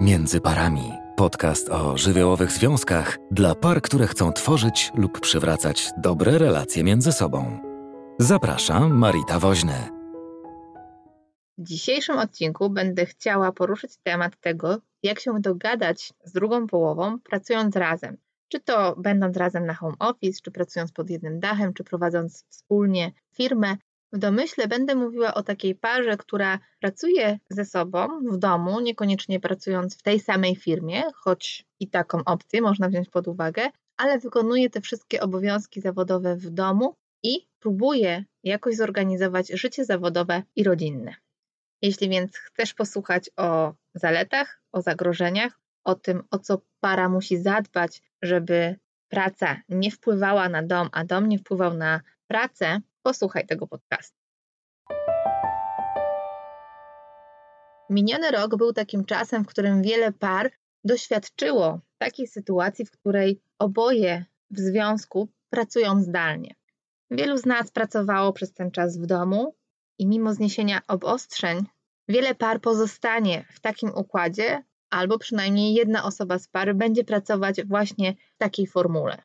[0.00, 0.92] Między parami.
[1.16, 7.60] Podcast o żywiołowych związkach dla par, które chcą tworzyć lub przywracać dobre relacje między sobą.
[8.18, 9.88] Zapraszam, Marita Woźny.
[11.58, 17.76] W dzisiejszym odcinku będę chciała poruszyć temat tego, jak się dogadać z drugą połową, pracując
[17.76, 18.16] razem.
[18.48, 23.12] Czy to będąc razem na home office, czy pracując pod jednym dachem, czy prowadząc wspólnie
[23.32, 23.76] firmę,
[24.12, 29.98] w domyśle będę mówiła o takiej parze, która pracuje ze sobą w domu, niekoniecznie pracując
[29.98, 34.80] w tej samej firmie, choć i taką opcję można wziąć pod uwagę, ale wykonuje te
[34.80, 41.14] wszystkie obowiązki zawodowe w domu i próbuje jakoś zorganizować życie zawodowe i rodzinne.
[41.82, 48.02] Jeśli więc chcesz posłuchać o zaletach, o zagrożeniach, o tym, o co para musi zadbać,
[48.22, 48.76] żeby
[49.08, 54.16] praca nie wpływała na dom, a dom nie wpływał na pracę, posłuchaj tego podcastu.
[57.90, 60.50] Miniony rok był takim czasem, w którym wiele par
[60.84, 66.54] doświadczyło takiej sytuacji, w której oboje w związku pracują zdalnie.
[67.10, 69.54] Wielu z nas pracowało przez ten czas w domu
[69.98, 71.64] i mimo zniesienia obostrzeń,
[72.08, 78.14] wiele par pozostanie w takim układzie, albo przynajmniej jedna osoba z pary będzie pracować właśnie
[78.34, 79.22] w takiej formule.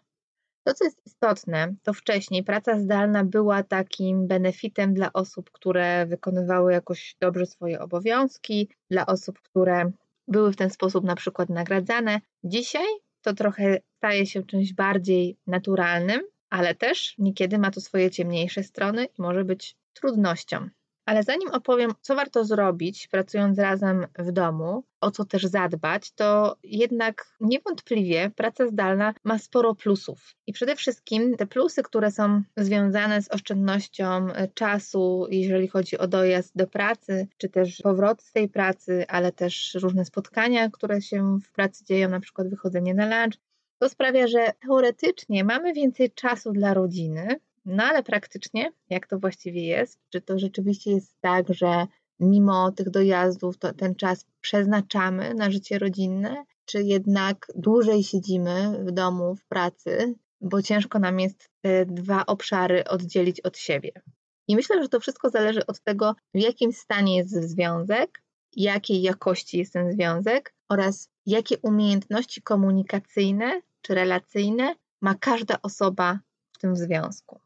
[0.65, 6.71] To, co jest istotne, to wcześniej praca zdalna była takim benefitem dla osób, które wykonywały
[6.73, 9.91] jakoś dobrze swoje obowiązki, dla osób, które
[10.27, 12.21] były w ten sposób na przykład nagradzane.
[12.43, 12.85] Dzisiaj
[13.21, 19.05] to trochę staje się czymś bardziej naturalnym, ale też niekiedy ma to swoje ciemniejsze strony
[19.05, 20.69] i może być trudnością.
[21.05, 26.55] Ale zanim opowiem, co warto zrobić, pracując razem w domu, o co też zadbać, to
[26.63, 30.35] jednak niewątpliwie praca zdalna ma sporo plusów.
[30.47, 36.51] I przede wszystkim te plusy, które są związane z oszczędnością czasu, jeżeli chodzi o dojazd
[36.55, 41.51] do pracy, czy też powrót z tej pracy, ale też różne spotkania, które się w
[41.51, 43.37] pracy dzieją, na przykład wychodzenie na lunch,
[43.79, 49.65] to sprawia, że teoretycznie mamy więcej czasu dla rodziny, no ale praktycznie, jak to właściwie
[49.65, 49.99] jest?
[50.09, 51.87] Czy to rzeczywiście jest tak, że
[52.19, 58.91] mimo tych dojazdów to ten czas przeznaczamy na życie rodzinne, czy jednak dłużej siedzimy w
[58.91, 63.91] domu, w pracy, bo ciężko nam jest te dwa obszary oddzielić od siebie?
[64.47, 68.23] I myślę, że to wszystko zależy od tego, w jakim stanie jest związek,
[68.55, 76.19] jakiej jakości jest ten związek oraz jakie umiejętności komunikacyjne czy relacyjne ma każda osoba
[76.51, 77.44] w tym związku.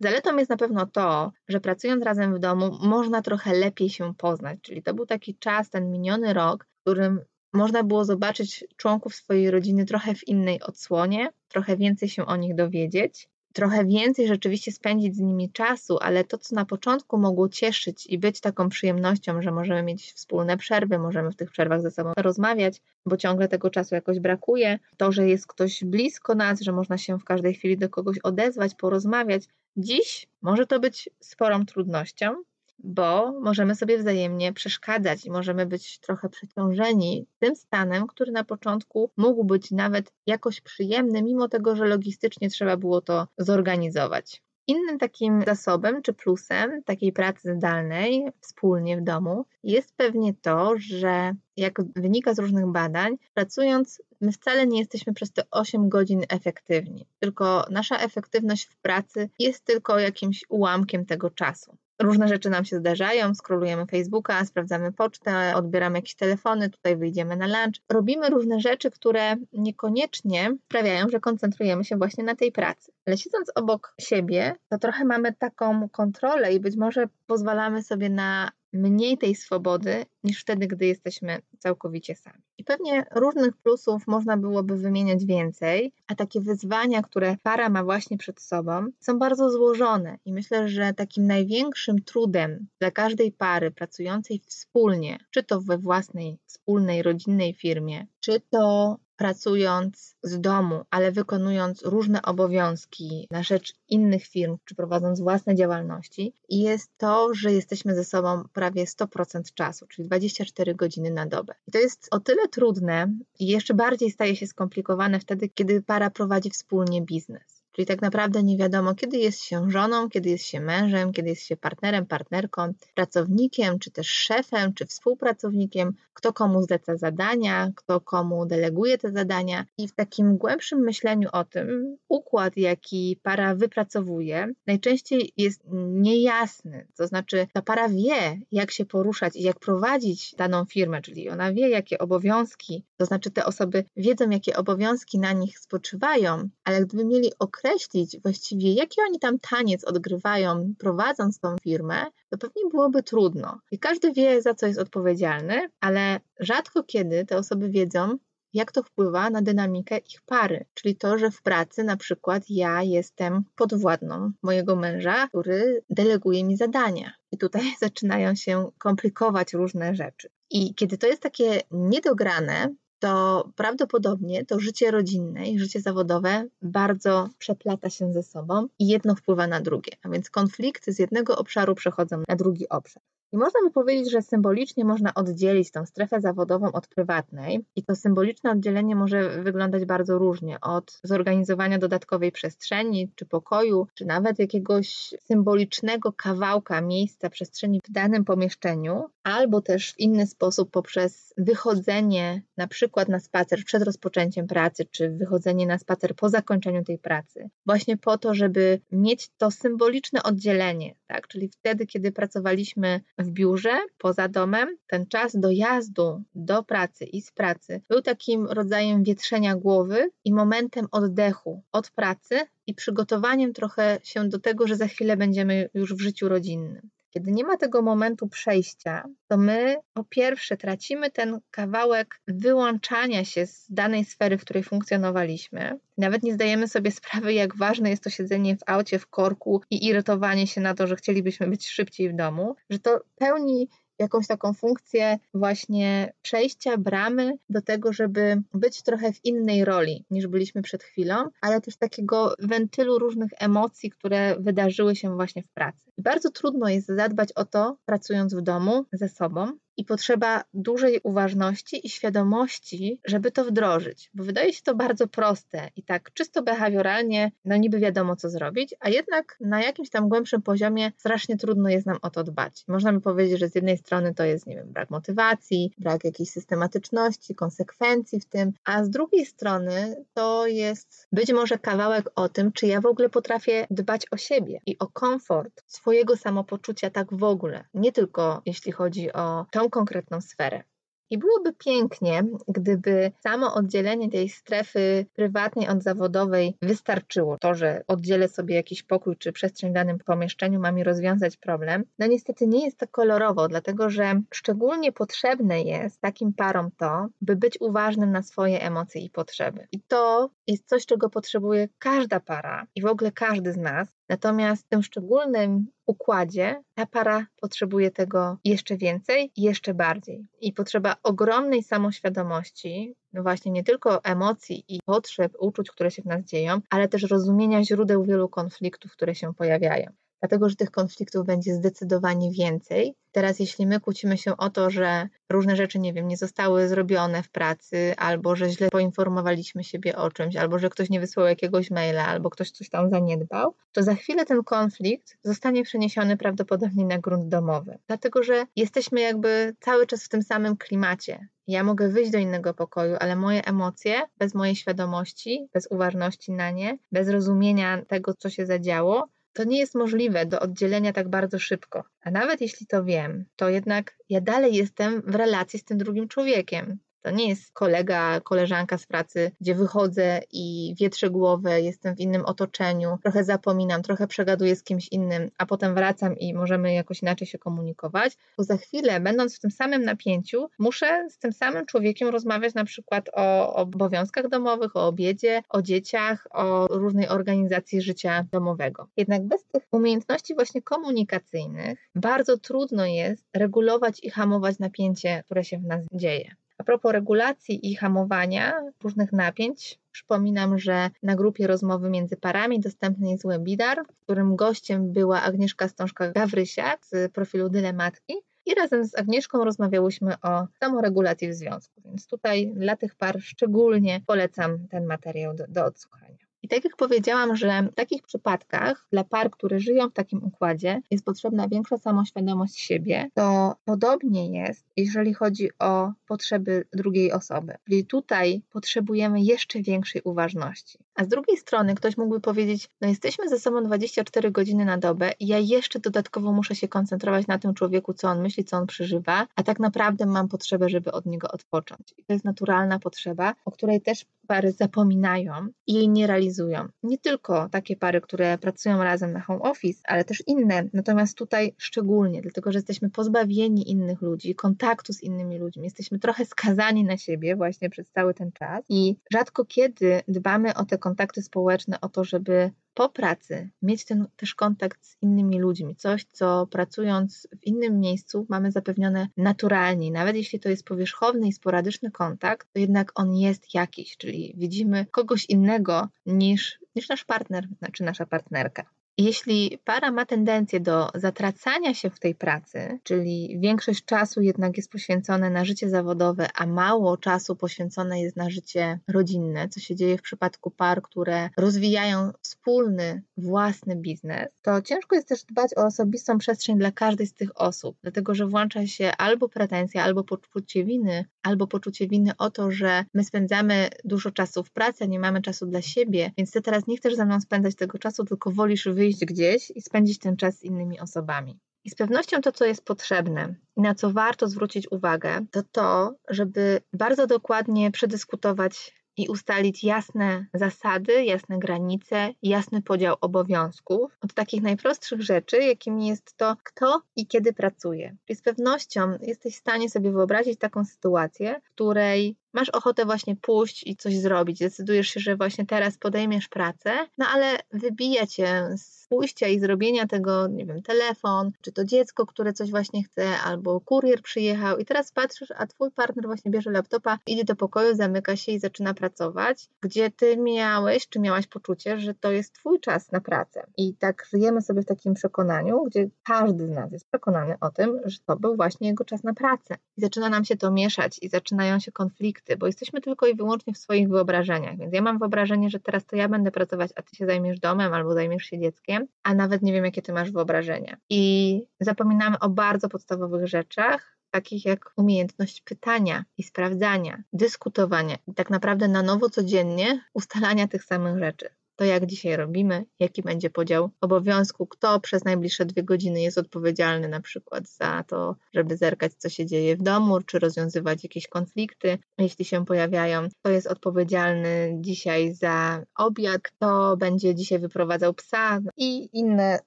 [0.00, 4.58] Zaletą jest na pewno to, że pracując razem w domu można trochę lepiej się poznać,
[4.62, 7.20] czyli to był taki czas, ten miniony rok, w którym
[7.52, 12.54] można było zobaczyć członków swojej rodziny trochę w innej odsłonie, trochę więcej się o nich
[12.54, 18.06] dowiedzieć, trochę więcej rzeczywiście spędzić z nimi czasu, ale to, co na początku mogło cieszyć
[18.06, 22.12] i być taką przyjemnością, że możemy mieć wspólne przerwy, możemy w tych przerwach ze sobą
[22.16, 26.98] rozmawiać, bo ciągle tego czasu jakoś brakuje, to, że jest ktoś blisko nas, że można
[26.98, 29.44] się w każdej chwili do kogoś odezwać, porozmawiać,
[29.80, 32.34] Dziś może to być sporą trudnością,
[32.78, 39.10] bo możemy sobie wzajemnie przeszkadzać i możemy być trochę przeciążeni tym stanem, który na początku
[39.16, 44.42] mógł być nawet jakoś przyjemny, mimo tego, że logistycznie trzeba było to zorganizować.
[44.68, 51.32] Innym takim zasobem czy plusem takiej pracy zdalnej wspólnie w domu jest pewnie to, że
[51.56, 57.06] jak wynika z różnych badań, pracując my wcale nie jesteśmy przez te 8 godzin efektywni,
[57.18, 61.76] tylko nasza efektywność w pracy jest tylko jakimś ułamkiem tego czasu.
[62.02, 67.46] Różne rzeczy nam się zdarzają, skrolujemy Facebooka, sprawdzamy pocztę, odbieramy jakieś telefony, tutaj wyjdziemy na
[67.46, 67.82] lunch.
[67.88, 72.92] Robimy różne rzeczy, które niekoniecznie sprawiają, że koncentrujemy się właśnie na tej pracy.
[73.06, 78.50] Ale siedząc obok siebie, to trochę mamy taką kontrolę i być może pozwalamy sobie na
[78.72, 82.42] mniej tej swobody niż wtedy, gdy jesteśmy całkowicie sami.
[82.58, 88.18] I pewnie różnych plusów można byłoby wymieniać więcej, a takie wyzwania, które para ma właśnie
[88.18, 94.40] przed sobą, są bardzo złożone i myślę, że takim największym trudem dla każdej pary pracującej
[94.46, 101.82] wspólnie, czy to we własnej, wspólnej, rodzinnej firmie, czy to pracując z domu, ale wykonując
[101.82, 108.04] różne obowiązki na rzecz innych firm, czy prowadząc własne działalności, jest to, że jesteśmy ze
[108.04, 111.54] sobą prawie 100% czasu, czyli 24 godziny na dobę.
[111.66, 116.10] I to jest o tyle trudne i jeszcze bardziej staje się skomplikowane wtedy, kiedy para
[116.10, 117.57] prowadzi wspólnie biznes.
[117.78, 121.42] Czyli tak naprawdę nie wiadomo, kiedy jest się żoną, kiedy jest się mężem, kiedy jest
[121.42, 128.46] się partnerem, partnerką, pracownikiem, czy też szefem, czy współpracownikiem, kto komu zleca zadania, kto komu
[128.46, 129.64] deleguje te zadania.
[129.78, 136.86] I w takim głębszym myśleniu o tym, układ, jaki para wypracowuje, najczęściej jest niejasny.
[136.96, 141.52] To znaczy, ta para wie, jak się poruszać i jak prowadzić daną firmę, czyli ona
[141.52, 147.04] wie, jakie obowiązki, to znaczy te osoby wiedzą, jakie obowiązki na nich spoczywają, ale gdyby
[147.04, 147.32] mieli
[147.68, 153.60] określić właściwie, jaki oni tam taniec odgrywają, prowadząc tą firmę, to pewnie byłoby trudno.
[153.70, 158.18] I każdy wie, za co jest odpowiedzialny, ale rzadko kiedy te osoby wiedzą,
[158.54, 160.64] jak to wpływa na dynamikę ich pary.
[160.74, 166.56] Czyli to, że w pracy na przykład ja jestem podwładną mojego męża, który deleguje mi
[166.56, 167.12] zadania.
[167.32, 170.28] I tutaj zaczynają się komplikować różne rzeczy.
[170.50, 177.28] I kiedy to jest takie niedograne, to prawdopodobnie to życie rodzinne i życie zawodowe bardzo
[177.38, 179.92] przeplata się ze sobą i jedno wpływa na drugie.
[180.02, 183.02] A więc konflikty z jednego obszaru przechodzą na drugi obszar.
[183.32, 187.96] I można by powiedzieć, że symbolicznie można oddzielić tą strefę zawodową od prywatnej, i to
[187.96, 195.14] symboliczne oddzielenie może wyglądać bardzo różnie od zorganizowania dodatkowej przestrzeni, czy pokoju, czy nawet jakiegoś
[195.20, 202.68] symbolicznego kawałka miejsca, przestrzeni w danym pomieszczeniu, albo też w inny sposób poprzez wychodzenie na
[202.68, 207.96] przykład na spacer przed rozpoczęciem pracy, czy wychodzenie na spacer po zakończeniu tej pracy, właśnie
[207.96, 211.28] po to, żeby mieć to symboliczne oddzielenie, tak?
[211.28, 217.32] czyli wtedy, kiedy pracowaliśmy w biurze, poza domem, ten czas dojazdu do pracy i z
[217.32, 224.28] pracy był takim rodzajem wietrzenia głowy i momentem oddechu od pracy i przygotowaniem trochę się
[224.28, 226.90] do tego, że za chwilę będziemy już w życiu rodzinnym.
[227.10, 233.46] Kiedy nie ma tego momentu przejścia, to my po pierwsze tracimy ten kawałek wyłączania się
[233.46, 235.78] z danej sfery, w której funkcjonowaliśmy.
[235.98, 239.86] Nawet nie zdajemy sobie sprawy, jak ważne jest to siedzenie w aucie, w korku i
[239.86, 244.54] irytowanie się na to, że chcielibyśmy być szybciej w domu, że to pełni jakąś taką
[244.54, 250.82] funkcję właśnie przejścia bramy do tego, żeby być trochę w innej roli niż byliśmy przed
[250.82, 255.90] chwilą, ale też takiego wentylu różnych emocji, które wydarzyły się właśnie w pracy.
[255.98, 261.86] Bardzo trudno jest zadbać o to, pracując w domu ze sobą, i potrzeba dużej uważności
[261.86, 267.32] i świadomości, żeby to wdrożyć, bo wydaje się to bardzo proste i tak czysto behawioralnie,
[267.44, 271.86] no niby wiadomo co zrobić, a jednak na jakimś tam głębszym poziomie strasznie trudno jest
[271.86, 272.64] nam o to dbać.
[272.68, 276.30] Można by powiedzieć, że z jednej strony to jest, nie wiem, brak motywacji, brak jakiejś
[276.30, 282.52] systematyczności, konsekwencji w tym, a z drugiej strony to jest być może kawałek o tym,
[282.52, 287.22] czy ja w ogóle potrafię dbać o siebie i o komfort swojego samopoczucia tak w
[287.22, 290.62] ogóle, nie tylko jeśli chodzi o tą konkretną sferę.
[291.10, 297.38] I byłoby pięknie, gdyby samo oddzielenie tej strefy prywatnej od zawodowej wystarczyło.
[297.38, 301.84] To, że oddzielę sobie jakiś pokój czy przestrzeń w danym pomieszczeniu, ma mi rozwiązać problem.
[301.98, 307.36] No niestety nie jest tak kolorowo, dlatego że szczególnie potrzebne jest takim parom to, by
[307.36, 309.68] być uważnym na swoje emocje i potrzeby.
[309.72, 313.88] I to jest coś, czego potrzebuje każda para i w ogóle każdy z nas.
[314.08, 320.26] Natomiast tym szczególnym układzie ta para potrzebuje tego jeszcze więcej jeszcze bardziej.
[320.40, 326.06] I potrzeba ogromnej samoświadomości, no właśnie nie tylko emocji i potrzeb, uczuć, które się w
[326.06, 331.26] nas dzieją, ale też rozumienia źródeł wielu konfliktów, które się pojawiają dlatego że tych konfliktów
[331.26, 332.94] będzie zdecydowanie więcej.
[333.12, 337.22] Teraz, jeśli my kłócimy się o to, że różne rzeczy, nie wiem, nie zostały zrobione
[337.22, 341.70] w pracy, albo że źle poinformowaliśmy siebie o czymś, albo że ktoś nie wysłał jakiegoś
[341.70, 346.98] maila, albo ktoś coś tam zaniedbał, to za chwilę ten konflikt zostanie przeniesiony prawdopodobnie na
[346.98, 347.78] grunt domowy.
[347.86, 351.28] Dlatego, że jesteśmy jakby cały czas w tym samym klimacie.
[351.46, 356.50] Ja mogę wyjść do innego pokoju, ale moje emocje, bez mojej świadomości, bez uważności na
[356.50, 361.38] nie, bez rozumienia tego, co się zadziało, to nie jest możliwe do oddzielenia tak bardzo
[361.38, 361.84] szybko.
[362.02, 366.08] A nawet jeśli to wiem, to jednak ja dalej jestem w relacji z tym drugim
[366.08, 366.78] człowiekiem.
[367.02, 372.24] To nie jest kolega, koleżanka z pracy, gdzie wychodzę i wietrzę głowę, jestem w innym
[372.24, 377.26] otoczeniu, trochę zapominam, trochę przegaduję z kimś innym, a potem wracam i możemy jakoś inaczej
[377.26, 378.16] się komunikować.
[378.38, 382.64] Bo za chwilę, będąc w tym samym napięciu, muszę z tym samym człowiekiem rozmawiać na
[382.64, 388.88] przykład o obowiązkach domowych, o obiedzie, o dzieciach, o różnej organizacji życia domowego.
[388.96, 395.58] Jednak bez tych umiejętności właśnie komunikacyjnych bardzo trudno jest regulować i hamować napięcie, które się
[395.58, 396.36] w nas dzieje.
[396.58, 403.10] A propos regulacji i hamowania różnych napięć, przypominam, że na grupie rozmowy między parami dostępny
[403.10, 408.14] jest webinar, w którym gościem była Agnieszka Stążka-Gawrysiak z profilu Dylematki.
[408.46, 414.00] I razem z Agnieszką rozmawiałyśmy o samoregulacji w związku, więc tutaj dla tych par szczególnie
[414.06, 416.07] polecam ten materiał do, do odsłuchania
[416.48, 420.80] I tak jak powiedziałam, że w takich przypadkach dla par, które żyją w takim układzie,
[420.90, 427.54] jest potrzebna większa samoświadomość siebie, to podobnie jest, jeżeli chodzi o potrzeby drugiej osoby.
[427.68, 430.78] Czyli tutaj potrzebujemy jeszcze większej uważności.
[430.94, 435.12] A z drugiej strony ktoś mógłby powiedzieć, no jesteśmy ze sobą 24 godziny na dobę
[435.20, 438.66] i ja jeszcze dodatkowo muszę się koncentrować na tym człowieku, co on myśli, co on
[438.66, 441.94] przeżywa, a tak naprawdę mam potrzebę, żeby od niego odpocząć.
[441.98, 445.32] I to jest naturalna potrzeba, o której też pary zapominają
[445.66, 446.68] i jej nie realizują.
[446.82, 450.68] Nie tylko takie pary, które pracują razem na home office, ale też inne.
[450.72, 456.24] Natomiast tutaj szczególnie, dlatego że jesteśmy pozbawieni innych ludzi, kontaktu z innymi ludźmi, jesteśmy trochę
[456.24, 461.22] skazani na siebie właśnie przez cały ten czas i rzadko kiedy dbamy o te kontakty
[461.22, 466.46] społeczne, o to, żeby po pracy mieć ten też kontakt z innymi ludźmi, coś, co
[466.46, 469.90] pracując w innym miejscu mamy zapewnione naturalnie.
[469.90, 474.86] Nawet jeśli to jest powierzchowny i sporadyczny kontakt, to jednak on jest jakiś, czyli widzimy
[474.90, 478.64] kogoś innego niż, niż nasz partner, znaczy nasza partnerka.
[479.00, 484.72] Jeśli para ma tendencję do zatracania się w tej pracy, czyli większość czasu jednak jest
[484.72, 489.98] poświęcone na życie zawodowe, a mało czasu poświęcone jest na życie rodzinne, co się dzieje
[489.98, 496.18] w przypadku par, które rozwijają wspólny, własny biznes, to ciężko jest też dbać o osobistą
[496.18, 501.04] przestrzeń dla każdej z tych osób, dlatego że włącza się albo pretensja, albo poczucie winy,
[501.22, 505.46] albo poczucie winy o to, że my spędzamy dużo czasu w pracy, nie mamy czasu
[505.46, 508.87] dla siebie, więc ty teraz nie chcesz ze mną spędzać tego czasu, tylko wolisz wyjść
[508.88, 511.38] wyjść gdzieś i spędzić ten czas z innymi osobami.
[511.64, 515.94] I z pewnością to, co jest potrzebne i na co warto zwrócić uwagę, to to,
[516.08, 524.42] żeby bardzo dokładnie przedyskutować i ustalić jasne zasady, jasne granice, jasny podział obowiązków od takich
[524.42, 527.96] najprostszych rzeczy, jakimi jest to, kto i kiedy pracuje.
[528.08, 533.16] I z pewnością jesteś w stanie sobie wyobrazić taką sytuację, w której masz ochotę właśnie
[533.16, 538.48] pójść i coś zrobić, decydujesz się, że właśnie teraz podejmiesz pracę, no ale wybija cię
[538.56, 543.18] z pójścia i zrobienia tego, nie wiem, telefon, czy to dziecko, które coś właśnie chce,
[543.24, 547.76] albo kurier przyjechał i teraz patrzysz, a twój partner właśnie bierze laptopa, idzie do pokoju,
[547.76, 552.60] zamyka się i zaczyna pracować, gdzie ty miałeś, czy miałaś poczucie, że to jest twój
[552.60, 553.46] czas na pracę.
[553.56, 557.80] I tak żyjemy sobie w takim przekonaniu, gdzie każdy z nas jest przekonany o tym,
[557.84, 559.56] że to był właśnie jego czas na pracę.
[559.76, 563.52] I zaczyna nam się to mieszać i zaczynają się konflikty bo jesteśmy tylko i wyłącznie
[563.52, 564.58] w swoich wyobrażeniach.
[564.58, 567.74] Więc ja mam wyobrażenie, że teraz to ja będę pracować, a ty się zajmiesz domem
[567.74, 570.76] albo zajmiesz się dzieckiem, a nawet nie wiem, jakie ty masz wyobrażenia.
[570.90, 578.30] I zapominamy o bardzo podstawowych rzeczach, takich jak umiejętność pytania i sprawdzania, dyskutowania i tak
[578.30, 583.70] naprawdę na nowo codziennie ustalania tych samych rzeczy to jak dzisiaj robimy, jaki będzie podział
[583.80, 589.08] obowiązku, kto przez najbliższe dwie godziny jest odpowiedzialny na przykład za to, żeby zerkać, co
[589.08, 595.14] się dzieje w domu, czy rozwiązywać jakieś konflikty, jeśli się pojawiają, kto jest odpowiedzialny dzisiaj
[595.14, 599.38] za obiad, kto będzie dzisiaj wyprowadzał psa i inne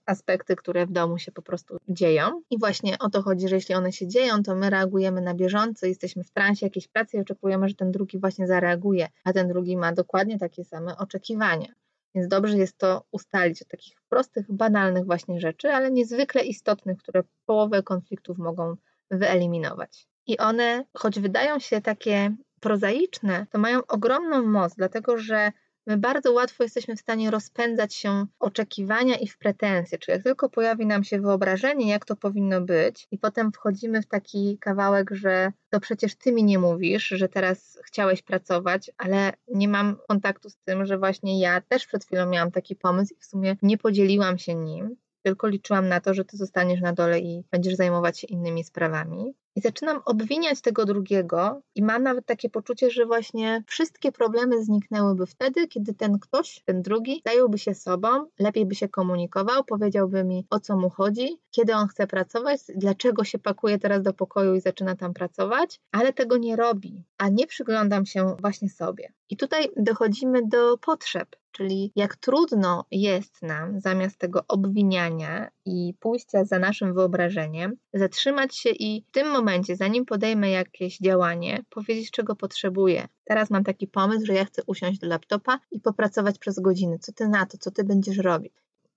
[0.05, 2.41] aspekty, które w domu się po prostu dzieją.
[2.49, 5.85] I właśnie o to chodzi, że jeśli one się dzieją, to my reagujemy na bieżąco,
[5.85, 9.77] jesteśmy w transie jakiejś pracy i oczekujemy, że ten drugi właśnie zareaguje, a ten drugi
[9.77, 11.80] ma dokładnie takie same oczekiwania.
[12.15, 17.23] Więc dobrze jest to ustalić od takich prostych, banalnych właśnie rzeczy, ale niezwykle istotnych, które
[17.45, 18.75] połowę konfliktów mogą
[19.11, 20.07] wyeliminować.
[20.27, 25.51] I one, choć wydają się takie prozaiczne, to mają ogromną moc, dlatego że
[25.87, 29.97] my bardzo łatwo jesteśmy w stanie rozpędzać się oczekiwania i w pretensje.
[29.97, 34.07] Czyli jak tylko pojawi nam się wyobrażenie, jak to powinno być, i potem wchodzimy w
[34.07, 39.67] taki kawałek, że to przecież ty mi nie mówisz, że teraz chciałeś pracować, ale nie
[39.67, 43.25] mam kontaktu z tym, że właśnie ja też przed chwilą miałam taki pomysł i w
[43.25, 47.43] sumie nie podzieliłam się nim tylko liczyłam na to, że ty zostaniesz na dole i
[47.51, 49.33] będziesz zajmować się innymi sprawami.
[49.55, 55.25] I zaczynam obwiniać tego drugiego, i mam nawet takie poczucie, że właśnie wszystkie problemy zniknęłyby
[55.25, 60.47] wtedy, kiedy ten ktoś, ten drugi, zająłby się sobą, lepiej by się komunikował, powiedziałby mi
[60.49, 64.61] o co mu chodzi, kiedy on chce pracować, dlaczego się pakuje teraz do pokoju i
[64.61, 69.13] zaczyna tam pracować, ale tego nie robi, a nie przyglądam się właśnie sobie.
[69.29, 76.45] I tutaj dochodzimy do potrzeb, czyli jak trudno jest nam zamiast tego obwiniania i pójścia
[76.45, 82.35] za naszym wyobrażeniem, zatrzymać się i w tym momencie, zanim podejmę jakieś działanie, powiedzieć, czego
[82.35, 83.07] potrzebuję.
[83.23, 86.99] Teraz mam taki pomysł, że ja chcę usiąść do laptopa i popracować przez godziny.
[86.99, 88.53] Co ty na to, co ty będziesz robić?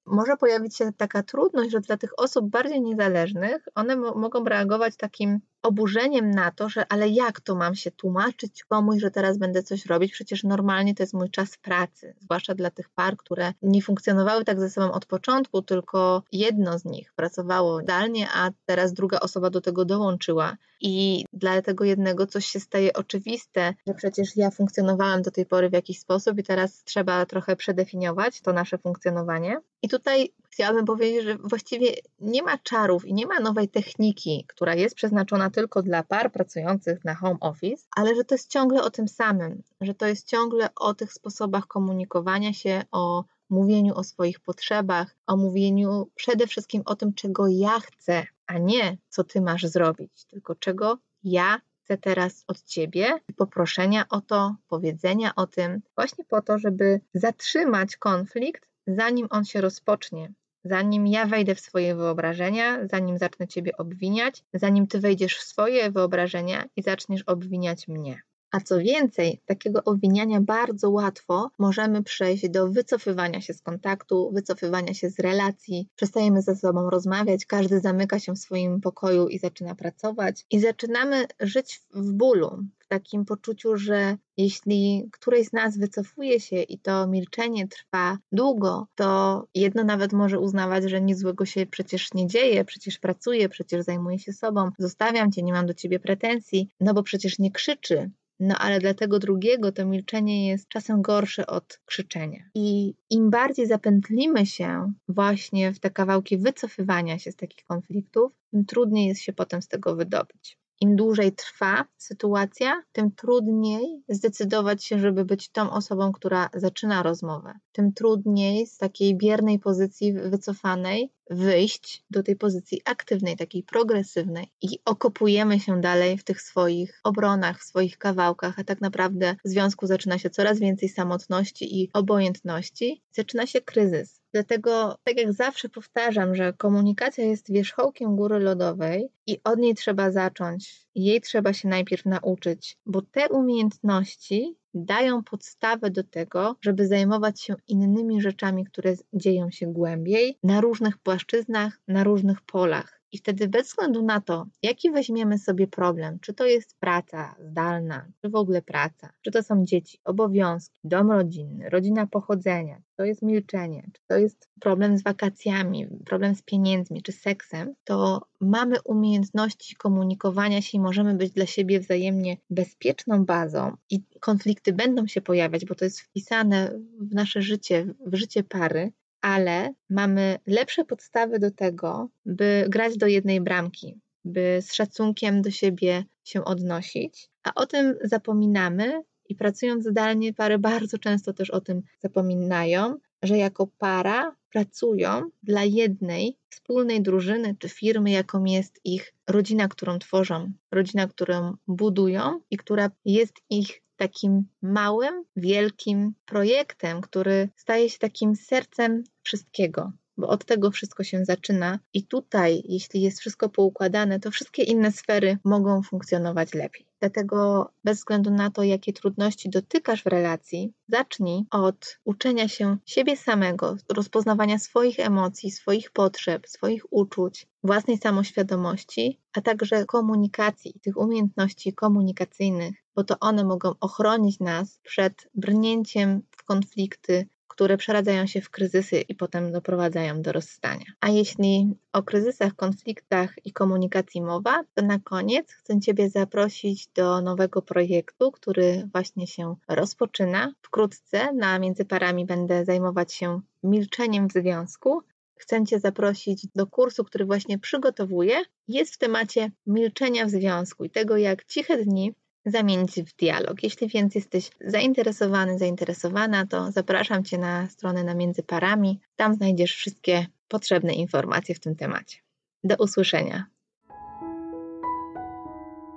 [0.07, 5.41] może pojawić się taka trudność, że dla tych osób bardziej niezależnych one mogą reagować takim
[5.65, 9.87] oburzeniem na to, że ale jak to mam się tłumaczyć komuś, że teraz będę coś
[9.87, 10.13] robić?
[10.13, 14.61] Przecież normalnie to jest mój czas pracy, zwłaszcza dla tych par, które nie funkcjonowały tak
[14.61, 19.61] ze sobą od początku, tylko jedno z nich pracowało zdalnie, a teraz druga osoba do
[19.61, 20.57] tego dołączyła.
[20.81, 25.71] I dla tego jednego coś się staje oczywiste, że przecież ja funkcjonowałam do tej pory
[25.71, 29.61] w jakiś sposób i teraz trzeba trochę przedefiniować to nasze funkcjonowanie.
[29.85, 34.75] I tutaj chciałabym powiedzieć, że właściwie nie ma czarów i nie ma nowej techniki, która
[34.75, 38.91] jest przeznaczona tylko dla par pracujących na home office, ale że to jest ciągle o
[38.91, 44.41] tym samym, że to jest ciągle o tych sposobach komunikowania się, o mówieniu o swoich
[44.41, 49.67] potrzebach, o mówieniu przede wszystkim o tym, czego ja chcę, a nie co ty masz
[49.67, 56.25] zrobić, tylko czego ja chcę teraz od ciebie, poproszenia o to, powiedzenia o tym, właśnie
[56.25, 60.33] po to, żeby zatrzymać konflikt, zanim on się rozpocznie.
[60.65, 65.91] Zanim ja wejdę w swoje wyobrażenia, zanim zacznę Ciebie obwiniać, zanim Ty wejdziesz w swoje
[65.91, 68.23] wyobrażenia i zaczniesz obwiniać mnie.
[68.55, 74.95] A co więcej, takiego obwiniania bardzo łatwo możemy przejść do wycofywania się z kontaktu, wycofywania
[74.95, 79.75] się z relacji, przestajemy ze sobą rozmawiać, każdy zamyka się w swoim pokoju i zaczyna
[79.75, 86.41] pracować, i zaczynamy żyć w bólu, w takim poczuciu, że jeśli któryś z nas wycofuje
[86.41, 91.67] się i to milczenie trwa długo, to jedno nawet może uznawać, że nic złego się
[91.67, 95.99] przecież nie dzieje, przecież pracuję, przecież zajmuję się sobą, zostawiam cię, nie mam do ciebie
[96.01, 98.11] pretensji, no bo przecież nie krzyczy,
[98.41, 102.51] no ale dla tego drugiego to milczenie jest czasem gorsze od krzyczenia.
[102.55, 108.65] I im bardziej zapętlimy się właśnie w te kawałki wycofywania się z takich konfliktów, tym
[108.65, 110.59] trudniej jest się potem z tego wydobyć.
[110.81, 117.55] Im dłużej trwa sytuacja, tym trudniej zdecydować się, żeby być tą osobą, która zaczyna rozmowę.
[117.73, 124.79] Tym trudniej z takiej biernej pozycji wycofanej wyjść do tej pozycji aktywnej, takiej progresywnej i
[124.85, 129.87] okopujemy się dalej w tych swoich obronach, w swoich kawałkach, a tak naprawdę w związku
[129.87, 134.21] zaczyna się coraz więcej samotności i obojętności, zaczyna się kryzys.
[134.33, 140.11] Dlatego, tak jak zawsze powtarzam, że komunikacja jest wierzchołkiem góry lodowej i od niej trzeba
[140.11, 147.41] zacząć, jej trzeba się najpierw nauczyć, bo te umiejętności dają podstawę do tego, żeby zajmować
[147.41, 153.01] się innymi rzeczami, które dzieją się głębiej, na różnych płaszczyznach, na różnych polach.
[153.15, 158.07] I wtedy bez względu na to, jaki weźmiemy sobie problem, czy to jest praca zdalna,
[158.23, 163.05] czy w ogóle praca, czy to są dzieci, obowiązki, dom rodzinny, rodzina pochodzenia, czy to
[163.05, 168.77] jest milczenie, czy to jest problem z wakacjami, problem z pieniędzmi, czy seksem, to mamy
[168.85, 175.21] umiejętności komunikowania się i możemy być dla siebie wzajemnie bezpieczną bazą i konflikty będą się
[175.21, 178.93] pojawiać, bo to jest wpisane w nasze życie, w życie pary,
[179.25, 185.51] ale mamy lepsze podstawy do tego, by grać do jednej bramki, by z szacunkiem do
[185.51, 191.61] siebie się odnosić, a o tym zapominamy i pracując zdalnie, pary bardzo często też o
[191.61, 199.15] tym zapominają, że jako para pracują dla jednej wspólnej drużyny czy firmy, jaką jest ich
[199.27, 207.49] rodzina, którą tworzą, rodzina, którą budują i która jest ich takim małym, wielkim projektem, który
[207.57, 213.21] staje się takim sercem wszystkiego bo od tego wszystko się zaczyna i tutaj, jeśli jest
[213.21, 216.87] wszystko poukładane, to wszystkie inne sfery mogą funkcjonować lepiej.
[217.01, 223.17] Dlatego, bez względu na to, jakie trudności dotykasz w relacji, zacznij od uczenia się siebie
[223.17, 231.73] samego, rozpoznawania swoich emocji, swoich potrzeb, swoich uczuć, własnej samoświadomości, a także komunikacji, tych umiejętności
[231.73, 238.51] komunikacyjnych, bo to one mogą ochronić nas przed brnięciem w konflikty, które przeradzają się w
[238.51, 240.85] kryzysy i potem doprowadzają do rozstania.
[241.01, 247.21] A jeśli o kryzysach, konfliktach i komunikacji mowa, to na koniec chcę Ciebie zaprosić do
[247.21, 250.53] nowego projektu, który właśnie się rozpoczyna.
[250.63, 255.03] Wkrótce na Między Parami będę zajmować się milczeniem w związku.
[255.37, 258.43] Chcę Cię zaprosić do kursu, który właśnie przygotowuję.
[258.69, 262.15] Jest w temacie milczenia w związku i tego, jak ciche dni
[262.47, 263.63] zamienić w dialog.
[263.63, 269.01] Jeśli więc jesteś zainteresowany, zainteresowana, to zapraszam Cię na stronę na Między Parami.
[269.17, 272.19] Tam znajdziesz wszystkie potrzebne informacje w tym temacie.
[272.65, 273.47] Do usłyszenia.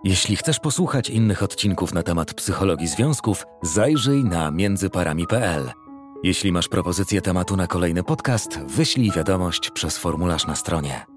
[0.04, 5.72] Jeśli chcesz posłuchać innych odcinków na temat psychologii związków, zajrzyj na międzyparami.pl.
[6.24, 11.17] Jeśli masz propozycję tematu na kolejny podcast, wyślij wiadomość przez formularz na stronie.